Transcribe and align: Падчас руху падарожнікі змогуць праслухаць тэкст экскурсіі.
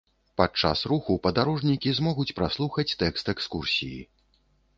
Падчас 0.39 0.79
руху 0.91 1.17
падарожнікі 1.27 1.93
змогуць 1.99 2.33
праслухаць 2.41 2.87
тэкст 3.03 3.25
экскурсіі. 3.37 4.01